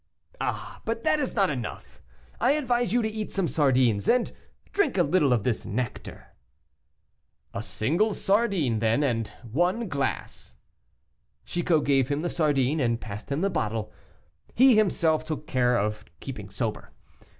[0.41, 0.81] "Ah!
[0.83, 2.01] but that is not enough;
[2.39, 4.31] I advise you to eat some sardines, and
[4.71, 6.29] drink a little of this nectar."
[7.53, 10.55] "A single sardine, then, and one glass."
[11.45, 13.93] Chicot gave him the sardine, and passed him the bottle.
[14.55, 16.89] He himself took care to keep sober.